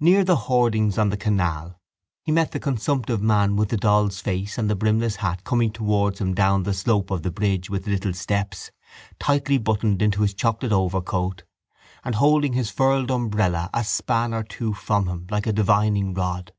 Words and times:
Near 0.00 0.24
the 0.24 0.34
hoardings 0.50 0.98
on 0.98 1.10
the 1.10 1.16
canal 1.16 1.80
he 2.24 2.32
met 2.32 2.50
the 2.50 2.58
consumptive 2.58 3.22
man 3.22 3.54
with 3.54 3.68
the 3.68 3.76
doll's 3.76 4.18
face 4.18 4.58
and 4.58 4.68
the 4.68 4.74
brimless 4.74 5.14
hat 5.18 5.44
coming 5.44 5.70
towards 5.70 6.20
him 6.20 6.34
down 6.34 6.64
the 6.64 6.74
slope 6.74 7.12
of 7.12 7.22
the 7.22 7.30
bridge 7.30 7.70
with 7.70 7.86
little 7.86 8.12
steps, 8.12 8.72
tightly 9.20 9.58
buttoned 9.58 10.02
into 10.02 10.22
his 10.22 10.34
chocolate 10.34 10.72
overcoat, 10.72 11.44
and 12.02 12.16
holding 12.16 12.54
his 12.54 12.68
furled 12.68 13.12
umbrella 13.12 13.70
a 13.72 13.84
span 13.84 14.34
or 14.34 14.42
two 14.42 14.74
from 14.74 15.06
him 15.06 15.28
like 15.30 15.46
a 15.46 15.52
divining 15.52 16.14
rod. 16.14 16.52